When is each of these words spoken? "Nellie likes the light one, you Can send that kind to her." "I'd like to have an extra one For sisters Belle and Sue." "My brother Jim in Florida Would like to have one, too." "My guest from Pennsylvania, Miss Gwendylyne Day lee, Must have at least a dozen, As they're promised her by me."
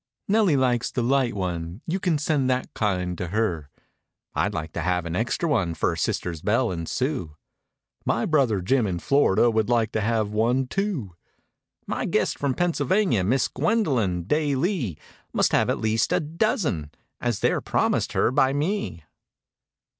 "Nellie 0.27 0.57
likes 0.57 0.89
the 0.89 1.03
light 1.03 1.35
one, 1.35 1.81
you 1.85 1.99
Can 1.99 2.17
send 2.17 2.49
that 2.49 2.73
kind 2.73 3.15
to 3.19 3.27
her." 3.27 3.69
"I'd 4.33 4.51
like 4.51 4.73
to 4.73 4.81
have 4.81 5.05
an 5.05 5.15
extra 5.15 5.47
one 5.47 5.75
For 5.75 5.95
sisters 5.95 6.41
Belle 6.41 6.71
and 6.71 6.89
Sue." 6.89 7.35
"My 8.03 8.25
brother 8.25 8.61
Jim 8.61 8.87
in 8.87 8.97
Florida 8.97 9.51
Would 9.51 9.69
like 9.69 9.91
to 9.91 10.01
have 10.01 10.31
one, 10.31 10.65
too." 10.65 11.13
"My 11.85 12.05
guest 12.07 12.39
from 12.39 12.55
Pennsylvania, 12.55 13.23
Miss 13.23 13.47
Gwendylyne 13.47 14.23
Day 14.23 14.55
lee, 14.55 14.97
Must 15.33 15.51
have 15.51 15.69
at 15.69 15.77
least 15.77 16.11
a 16.11 16.19
dozen, 16.19 16.89
As 17.19 17.41
they're 17.41 17.61
promised 17.61 18.13
her 18.13 18.31
by 18.31 18.53
me." 18.53 19.03